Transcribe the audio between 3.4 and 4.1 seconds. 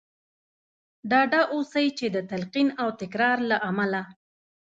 له امله.